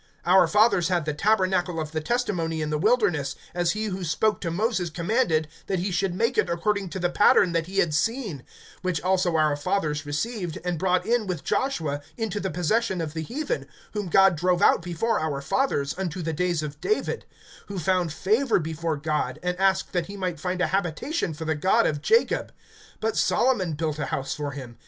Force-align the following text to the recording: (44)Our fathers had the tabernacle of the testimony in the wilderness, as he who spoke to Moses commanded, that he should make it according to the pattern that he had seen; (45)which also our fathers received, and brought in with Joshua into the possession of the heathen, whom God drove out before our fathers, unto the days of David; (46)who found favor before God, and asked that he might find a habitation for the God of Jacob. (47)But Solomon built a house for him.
(44)Our 0.25 0.49
fathers 0.51 0.87
had 0.87 1.05
the 1.05 1.13
tabernacle 1.13 1.79
of 1.79 1.91
the 1.91 2.01
testimony 2.01 2.59
in 2.59 2.71
the 2.71 2.79
wilderness, 2.79 3.35
as 3.53 3.73
he 3.73 3.85
who 3.85 4.03
spoke 4.03 4.41
to 4.41 4.49
Moses 4.49 4.89
commanded, 4.89 5.47
that 5.67 5.77
he 5.77 5.91
should 5.91 6.15
make 6.15 6.39
it 6.39 6.49
according 6.49 6.89
to 6.89 6.99
the 6.99 7.11
pattern 7.11 7.51
that 7.51 7.67
he 7.67 7.77
had 7.77 7.93
seen; 7.93 8.41
(45)which 8.83 9.05
also 9.05 9.35
our 9.37 9.55
fathers 9.55 10.03
received, 10.03 10.57
and 10.65 10.79
brought 10.79 11.05
in 11.05 11.27
with 11.27 11.43
Joshua 11.43 12.01
into 12.17 12.39
the 12.39 12.49
possession 12.49 12.99
of 12.99 13.13
the 13.13 13.21
heathen, 13.21 13.67
whom 13.93 14.07
God 14.07 14.35
drove 14.35 14.63
out 14.63 14.81
before 14.81 15.19
our 15.19 15.39
fathers, 15.39 15.93
unto 15.99 16.23
the 16.23 16.33
days 16.33 16.63
of 16.63 16.81
David; 16.81 17.25
(46)who 17.69 17.79
found 17.79 18.11
favor 18.11 18.57
before 18.57 18.97
God, 18.97 19.37
and 19.43 19.55
asked 19.59 19.93
that 19.93 20.07
he 20.07 20.17
might 20.17 20.39
find 20.39 20.61
a 20.61 20.67
habitation 20.73 21.31
for 21.35 21.45
the 21.45 21.53
God 21.53 21.85
of 21.85 22.01
Jacob. 22.01 22.51
(47)But 23.03 23.15
Solomon 23.17 23.73
built 23.73 23.99
a 23.99 24.07
house 24.07 24.33
for 24.33 24.49
him. 24.53 24.79